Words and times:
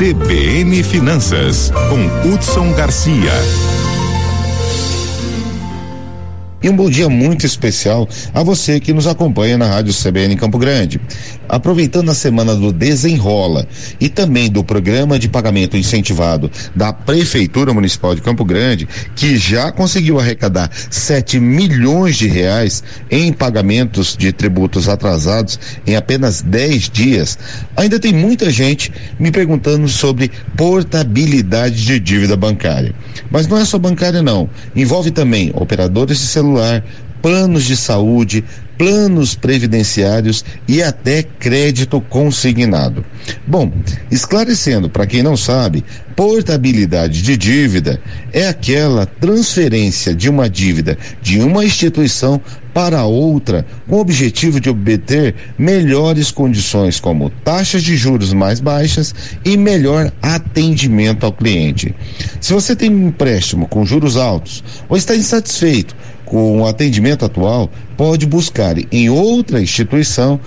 CBN 0.00 0.82
Finanças, 0.82 1.70
com 1.90 2.32
Hudson 2.32 2.72
Garcia. 2.72 3.79
E 6.62 6.68
um 6.68 6.76
bom 6.76 6.90
dia 6.90 7.08
muito 7.08 7.46
especial 7.46 8.06
a 8.34 8.42
você 8.42 8.78
que 8.78 8.92
nos 8.92 9.06
acompanha 9.06 9.56
na 9.56 9.64
Rádio 9.64 9.94
CBN 9.94 10.36
Campo 10.36 10.58
Grande. 10.58 11.00
Aproveitando 11.48 12.10
a 12.10 12.14
semana 12.14 12.54
do 12.54 12.70
Desenrola 12.70 13.66
e 13.98 14.10
também 14.10 14.50
do 14.50 14.62
programa 14.62 15.18
de 15.18 15.26
pagamento 15.26 15.74
incentivado 15.74 16.50
da 16.76 16.92
Prefeitura 16.92 17.72
Municipal 17.72 18.14
de 18.14 18.20
Campo 18.20 18.44
Grande, 18.44 18.86
que 19.16 19.38
já 19.38 19.72
conseguiu 19.72 20.20
arrecadar 20.20 20.70
7 20.90 21.40
milhões 21.40 22.16
de 22.16 22.28
reais 22.28 22.84
em 23.10 23.32
pagamentos 23.32 24.14
de 24.14 24.30
tributos 24.30 24.86
atrasados 24.86 25.58
em 25.86 25.96
apenas 25.96 26.42
10 26.42 26.90
dias, 26.90 27.38
ainda 27.74 27.98
tem 27.98 28.12
muita 28.12 28.50
gente 28.50 28.92
me 29.18 29.30
perguntando 29.30 29.88
sobre 29.88 30.30
portabilidade 30.58 31.86
de 31.86 31.98
dívida 31.98 32.36
bancária. 32.36 32.94
Mas 33.30 33.46
não 33.46 33.56
é 33.56 33.64
só 33.64 33.78
bancária, 33.78 34.22
não. 34.22 34.48
Envolve 34.76 35.10
também 35.10 35.50
operadores 35.54 36.18
de 36.18 36.26
celular 36.26 36.49
celular, 36.50 36.84
planos 37.22 37.64
de 37.64 37.76
saúde, 37.76 38.44
planos 38.76 39.34
previdenciários 39.34 40.42
e 40.66 40.82
até 40.82 41.22
crédito 41.22 42.00
consignado. 42.00 43.04
Bom, 43.46 43.70
esclarecendo 44.10 44.88
para 44.88 45.06
quem 45.06 45.22
não 45.22 45.36
sabe, 45.36 45.84
portabilidade 46.16 47.20
de 47.20 47.36
dívida 47.36 48.00
é 48.32 48.48
aquela 48.48 49.04
transferência 49.04 50.14
de 50.14 50.30
uma 50.30 50.48
dívida 50.48 50.96
de 51.20 51.40
uma 51.40 51.62
instituição 51.62 52.40
para 52.72 53.04
outra 53.04 53.66
com 53.86 53.96
o 53.96 54.00
objetivo 54.00 54.58
de 54.58 54.70
obter 54.70 55.34
melhores 55.58 56.30
condições 56.30 56.98
como 56.98 57.28
taxas 57.28 57.82
de 57.82 57.96
juros 57.96 58.32
mais 58.32 58.60
baixas 58.60 59.14
e 59.44 59.58
melhor 59.58 60.10
atendimento 60.22 61.26
ao 61.26 61.32
cliente. 61.32 61.94
Se 62.40 62.54
você 62.54 62.74
tem 62.74 62.90
um 62.90 63.08
empréstimo 63.08 63.68
com 63.68 63.84
juros 63.84 64.16
altos 64.16 64.64
ou 64.88 64.96
está 64.96 65.14
insatisfeito 65.14 65.94
com 66.30 66.60
o 66.60 66.66
atendimento 66.66 67.24
atual, 67.24 67.68
pode 67.96 68.24
buscar 68.24 68.76
em 68.92 69.10
outra 69.10 69.60
instituição 69.60 70.38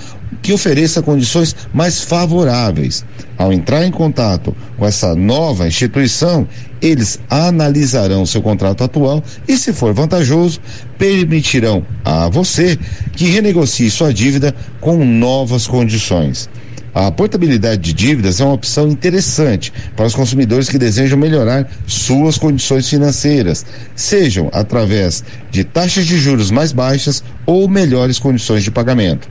que 0.41 0.53
ofereça 0.53 1.01
condições 1.01 1.53
mais 1.73 1.99
favoráveis. 1.99 3.05
Ao 3.37 3.51
entrar 3.51 3.85
em 3.85 3.91
contato 3.91 4.55
com 4.77 4.85
essa 4.85 5.13
nova 5.13 5.67
instituição, 5.67 6.47
eles 6.81 7.19
analisarão 7.29 8.25
seu 8.25 8.41
contrato 8.41 8.81
atual 8.81 9.21
e, 9.45 9.57
se 9.57 9.73
for 9.73 9.93
vantajoso, 9.93 10.61
permitirão 10.97 11.85
a 12.05 12.29
você 12.29 12.79
que 13.11 13.25
renegocie 13.25 13.91
sua 13.91 14.13
dívida 14.13 14.55
com 14.79 15.03
novas 15.03 15.67
condições. 15.67 16.49
A 16.94 17.11
portabilidade 17.11 17.81
de 17.81 17.91
dívidas 17.91 18.39
é 18.39 18.45
uma 18.45 18.53
opção 18.53 18.88
interessante 18.88 19.73
para 19.95 20.05
os 20.05 20.13
consumidores 20.13 20.69
que 20.69 20.77
desejam 20.77 21.17
melhorar 21.17 21.67
suas 21.88 22.38
condições 22.38 22.88
financeiras, 22.88 23.66
sejam 23.95 24.47
através 24.53 25.23
de 25.50 25.63
taxas 25.63 26.05
de 26.05 26.19
juros 26.19 26.52
mais 26.52 26.72
baixas 26.72 27.23
ou 27.47 27.67
melhores 27.67 28.19
condições 28.19 28.63
de 28.63 28.69
pagamento. 28.69 29.27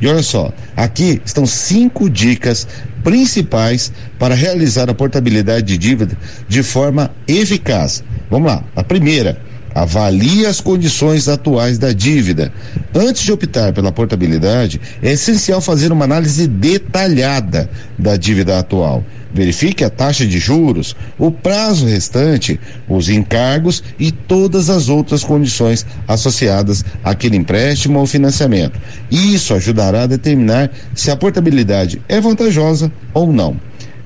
E 0.00 0.08
olha 0.08 0.24
só, 0.24 0.52
aqui 0.76 1.22
estão 1.24 1.46
cinco 1.46 2.10
dicas 2.10 2.66
principais 3.04 3.92
para 4.18 4.34
realizar 4.34 4.90
a 4.90 4.94
portabilidade 4.94 5.66
de 5.66 5.78
dívida 5.78 6.18
de 6.48 6.64
forma 6.64 7.12
eficaz. 7.28 8.02
Vamos 8.28 8.48
lá. 8.48 8.64
A 8.74 8.82
primeira, 8.82 9.40
Avalie 9.74 10.46
as 10.46 10.60
condições 10.60 11.28
atuais 11.28 11.78
da 11.78 11.92
dívida. 11.92 12.52
Antes 12.94 13.22
de 13.22 13.32
optar 13.32 13.72
pela 13.72 13.90
portabilidade, 13.90 14.80
é 15.02 15.12
essencial 15.12 15.60
fazer 15.60 15.90
uma 15.90 16.04
análise 16.04 16.46
detalhada 16.46 17.68
da 17.98 18.16
dívida 18.16 18.58
atual. 18.58 19.04
Verifique 19.34 19.82
a 19.82 19.90
taxa 19.90 20.24
de 20.24 20.38
juros, 20.38 20.94
o 21.18 21.28
prazo 21.28 21.86
restante, 21.86 22.60
os 22.88 23.08
encargos 23.08 23.82
e 23.98 24.12
todas 24.12 24.70
as 24.70 24.88
outras 24.88 25.24
condições 25.24 25.84
associadas 26.06 26.84
àquele 27.02 27.36
empréstimo 27.36 27.98
ou 27.98 28.06
financiamento. 28.06 28.80
Isso 29.10 29.52
ajudará 29.52 30.04
a 30.04 30.06
determinar 30.06 30.70
se 30.94 31.10
a 31.10 31.16
portabilidade 31.16 32.00
é 32.08 32.20
vantajosa 32.20 32.92
ou 33.12 33.32
não. 33.32 33.56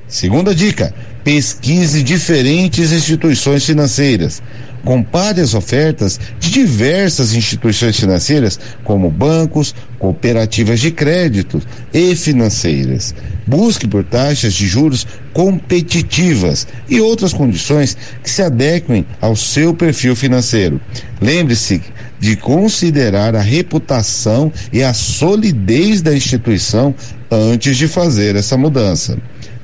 Segunda 0.08 0.54
dica: 0.54 0.94
pesquise 1.22 2.02
diferentes 2.02 2.92
instituições 2.92 3.64
financeiras. 3.64 4.42
Compare 4.84 5.40
as 5.40 5.52
ofertas 5.52 6.18
de 6.40 6.50
diversas 6.50 7.34
instituições 7.34 7.98
financeiras, 7.98 8.58
como 8.84 9.10
bancos, 9.10 9.74
cooperativas 9.98 10.80
de 10.80 10.90
crédito 10.90 11.60
e 11.92 12.16
financeiras. 12.16 13.14
Busque 13.46 13.86
por 13.86 14.04
taxas 14.04 14.54
de 14.54 14.66
juros 14.66 15.06
competitivas 15.34 16.66
e 16.88 17.00
outras 17.00 17.34
condições 17.34 17.96
que 18.22 18.30
se 18.30 18.40
adequem 18.40 19.04
ao 19.20 19.36
seu 19.36 19.74
perfil 19.74 20.16
financeiro. 20.16 20.80
Lembre-se 21.20 21.82
de 22.18 22.36
considerar 22.36 23.36
a 23.36 23.42
reputação 23.42 24.50
e 24.72 24.82
a 24.82 24.94
solidez 24.94 26.00
da 26.00 26.14
instituição 26.14 26.94
antes 27.30 27.76
de 27.76 27.86
fazer 27.86 28.36
essa 28.36 28.56
mudança. 28.56 29.18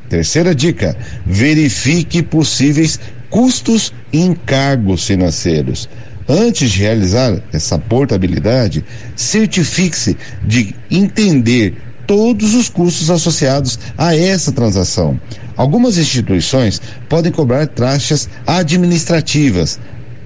Terceira 0.08 0.54
dica: 0.54 0.96
verifique 1.26 2.22
possíveis 2.22 2.98
custos 3.30 3.92
e 4.12 4.20
encargos 4.20 5.06
financeiros. 5.06 5.88
Antes 6.28 6.70
de 6.70 6.80
realizar 6.80 7.38
essa 7.52 7.78
portabilidade, 7.78 8.84
certifique-se 9.14 10.16
de 10.42 10.74
entender 10.90 11.74
todos 12.06 12.54
os 12.54 12.68
custos 12.68 13.10
associados 13.10 13.78
a 13.96 14.16
essa 14.16 14.52
transação. 14.52 15.20
Algumas 15.56 15.98
instituições 15.98 16.80
podem 17.08 17.30
cobrar 17.30 17.66
taxas 17.66 18.28
administrativas, 18.46 19.78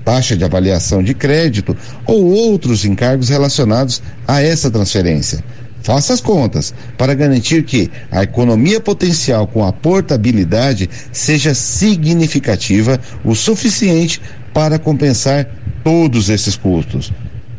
taxa 0.04 0.36
de 0.36 0.44
avaliação 0.44 1.02
de 1.02 1.14
crédito 1.14 1.76
ou 2.06 2.24
outros 2.24 2.84
encargos 2.84 3.28
relacionados 3.28 4.02
a 4.26 4.40
essa 4.40 4.70
transferência. 4.70 5.42
Faça 5.82 6.12
as 6.12 6.20
contas 6.20 6.74
para 6.96 7.14
garantir 7.14 7.62
que 7.64 7.90
a 8.10 8.22
economia 8.22 8.80
potencial 8.80 9.46
com 9.46 9.64
a 9.64 9.72
portabilidade 9.72 10.88
seja 11.12 11.54
significativa 11.54 13.00
o 13.24 13.34
suficiente 13.34 14.20
para 14.52 14.78
compensar 14.78 15.48
todos 15.84 16.28
esses 16.28 16.56
custos. 16.56 17.12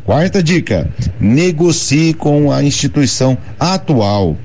Quarta 0.04 0.42
dica: 0.42 0.88
negocie 1.20 2.14
com 2.14 2.52
a 2.52 2.62
instituição 2.62 3.36
atual. 3.58 4.36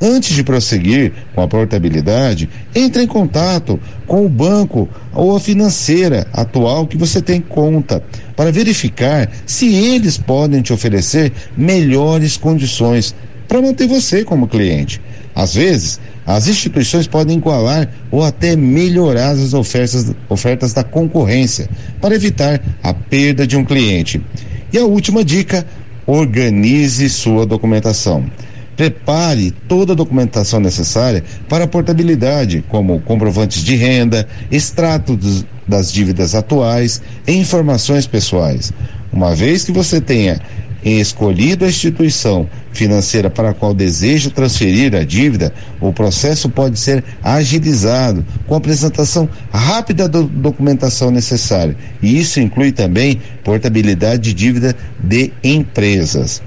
Antes 0.00 0.34
de 0.34 0.44
prosseguir 0.44 1.12
com 1.34 1.42
a 1.42 1.48
portabilidade, 1.48 2.48
entre 2.74 3.02
em 3.02 3.06
contato 3.06 3.80
com 4.06 4.24
o 4.24 4.28
banco 4.28 4.88
ou 5.12 5.36
a 5.36 5.40
financeira 5.40 6.26
atual 6.32 6.86
que 6.86 6.96
você 6.96 7.20
tem 7.20 7.40
conta, 7.40 8.02
para 8.36 8.52
verificar 8.52 9.28
se 9.44 9.74
eles 9.74 10.16
podem 10.16 10.62
te 10.62 10.72
oferecer 10.72 11.32
melhores 11.56 12.36
condições 12.36 13.14
para 13.48 13.60
manter 13.60 13.88
você 13.88 14.24
como 14.24 14.46
cliente. 14.46 15.00
Às 15.34 15.54
vezes, 15.54 16.00
as 16.26 16.46
instituições 16.46 17.06
podem 17.06 17.38
igualar 17.38 17.88
ou 18.10 18.22
até 18.22 18.54
melhorar 18.54 19.30
as 19.30 19.54
ofertas, 19.54 20.12
ofertas 20.28 20.72
da 20.72 20.84
concorrência 20.84 21.68
para 22.00 22.14
evitar 22.14 22.60
a 22.82 22.92
perda 22.92 23.46
de 23.46 23.56
um 23.56 23.64
cliente. 23.64 24.20
E 24.72 24.78
a 24.78 24.84
última 24.84 25.24
dica: 25.24 25.66
organize 26.06 27.08
sua 27.08 27.46
documentação. 27.46 28.24
Prepare 28.78 29.50
toda 29.66 29.92
a 29.92 29.96
documentação 29.96 30.60
necessária 30.60 31.24
para 31.48 31.64
a 31.64 31.66
portabilidade, 31.66 32.64
como 32.68 33.00
comprovantes 33.00 33.64
de 33.64 33.74
renda, 33.74 34.28
extratos 34.52 35.44
das 35.66 35.92
dívidas 35.92 36.32
atuais 36.32 37.02
e 37.26 37.32
informações 37.32 38.06
pessoais. 38.06 38.72
Uma 39.12 39.34
vez 39.34 39.64
que 39.64 39.72
você 39.72 40.00
tenha 40.00 40.40
escolhido 40.84 41.64
a 41.64 41.68
instituição 41.68 42.48
financeira 42.70 43.28
para 43.28 43.50
a 43.50 43.54
qual 43.54 43.74
deseja 43.74 44.30
transferir 44.30 44.94
a 44.94 45.02
dívida, 45.02 45.52
o 45.80 45.92
processo 45.92 46.48
pode 46.48 46.78
ser 46.78 47.02
agilizado 47.20 48.24
com 48.46 48.54
a 48.54 48.58
apresentação 48.58 49.28
rápida 49.50 50.08
da 50.08 50.20
documentação 50.20 51.10
necessária. 51.10 51.76
E 52.00 52.16
isso 52.16 52.38
inclui 52.38 52.70
também 52.70 53.20
portabilidade 53.42 54.22
de 54.22 54.34
dívida 54.34 54.76
de 55.02 55.32
empresas. 55.42 56.40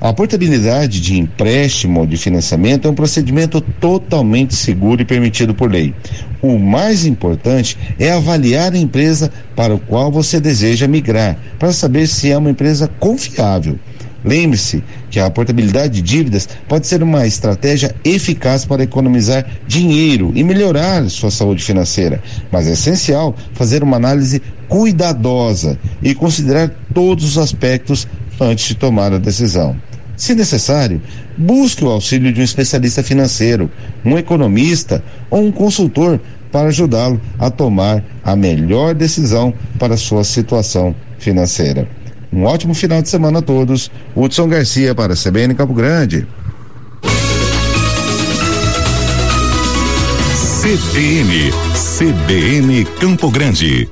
A 0.00 0.12
portabilidade 0.12 1.00
de 1.00 1.18
empréstimo 1.18 1.98
ou 1.98 2.06
de 2.06 2.16
financiamento 2.16 2.86
é 2.86 2.90
um 2.90 2.94
procedimento 2.94 3.60
totalmente 3.60 4.54
seguro 4.54 5.02
e 5.02 5.04
permitido 5.04 5.52
por 5.52 5.68
lei. 5.68 5.92
O 6.40 6.56
mais 6.56 7.04
importante 7.04 7.76
é 7.98 8.12
avaliar 8.12 8.72
a 8.72 8.78
empresa 8.78 9.28
para 9.56 9.74
o 9.74 9.78
qual 9.80 10.12
você 10.12 10.38
deseja 10.38 10.86
migrar, 10.86 11.36
para 11.58 11.72
saber 11.72 12.06
se 12.06 12.30
é 12.30 12.38
uma 12.38 12.50
empresa 12.50 12.88
confiável. 13.00 13.76
Lembre-se 14.24 14.84
que 15.10 15.18
a 15.18 15.28
portabilidade 15.28 15.94
de 15.94 16.02
dívidas 16.02 16.48
pode 16.68 16.86
ser 16.86 17.02
uma 17.02 17.26
estratégia 17.26 17.92
eficaz 18.04 18.64
para 18.64 18.84
economizar 18.84 19.44
dinheiro 19.66 20.30
e 20.32 20.44
melhorar 20.44 21.10
sua 21.10 21.30
saúde 21.32 21.64
financeira, 21.64 22.22
mas 22.52 22.68
é 22.68 22.72
essencial 22.72 23.34
fazer 23.52 23.82
uma 23.82 23.96
análise 23.96 24.40
cuidadosa 24.68 25.76
e 26.00 26.14
considerar 26.14 26.70
todos 26.94 27.24
os 27.24 27.38
aspectos 27.38 28.06
antes 28.40 28.68
de 28.68 28.74
tomar 28.76 29.12
a 29.12 29.18
decisão. 29.18 29.76
Se 30.18 30.34
necessário, 30.34 31.00
busque 31.36 31.84
o 31.84 31.88
auxílio 31.88 32.32
de 32.32 32.40
um 32.40 32.44
especialista 32.44 33.04
financeiro, 33.04 33.70
um 34.04 34.18
economista 34.18 35.02
ou 35.30 35.44
um 35.44 35.52
consultor 35.52 36.20
para 36.50 36.68
ajudá-lo 36.68 37.20
a 37.38 37.48
tomar 37.50 38.04
a 38.24 38.34
melhor 38.34 38.94
decisão 38.94 39.54
para 39.78 39.96
sua 39.96 40.24
situação 40.24 40.94
financeira. 41.20 41.88
Um 42.32 42.44
ótimo 42.44 42.74
final 42.74 43.00
de 43.00 43.08
semana 43.08 43.38
a 43.38 43.42
todos. 43.42 43.92
Hudson 44.16 44.48
Garcia 44.48 44.92
para 44.92 45.12
a 45.12 45.16
CBN 45.16 45.54
Campo 45.54 45.72
Grande. 45.72 46.26
CBN, 50.60 51.52
CBN 51.96 52.84
Campo 53.00 53.30
Grande. 53.30 53.88